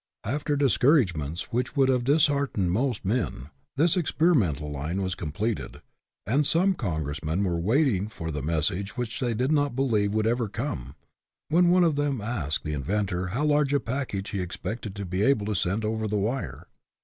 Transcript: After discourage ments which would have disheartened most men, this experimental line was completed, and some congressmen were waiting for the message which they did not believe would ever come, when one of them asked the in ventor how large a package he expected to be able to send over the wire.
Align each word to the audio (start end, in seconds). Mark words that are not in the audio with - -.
After 0.23 0.55
discourage 0.55 1.15
ments 1.15 1.51
which 1.53 1.75
would 1.75 1.87
have 1.87 2.03
disheartened 2.03 2.71
most 2.71 3.05
men, 3.05 3.51
this 3.77 3.95
experimental 3.95 4.71
line 4.71 5.03
was 5.03 5.13
completed, 5.13 5.79
and 6.25 6.43
some 6.43 6.73
congressmen 6.73 7.43
were 7.43 7.59
waiting 7.59 8.07
for 8.07 8.31
the 8.31 8.41
message 8.41 8.97
which 8.97 9.19
they 9.19 9.35
did 9.35 9.51
not 9.51 9.75
believe 9.75 10.11
would 10.15 10.25
ever 10.25 10.49
come, 10.49 10.95
when 11.49 11.69
one 11.69 11.83
of 11.83 11.97
them 11.97 12.19
asked 12.19 12.63
the 12.65 12.73
in 12.73 12.81
ventor 12.81 13.27
how 13.27 13.45
large 13.45 13.75
a 13.75 13.79
package 13.79 14.31
he 14.31 14.39
expected 14.41 14.95
to 14.95 15.05
be 15.05 15.21
able 15.21 15.45
to 15.45 15.53
send 15.53 15.85
over 15.85 16.07
the 16.07 16.17
wire. 16.17 16.65